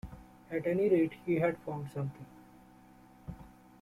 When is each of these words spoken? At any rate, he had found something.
At 0.49 0.65
any 0.65 0.89
rate, 0.89 1.13
he 1.27 1.35
had 1.35 1.59
found 1.59 1.91
something. 1.91 2.25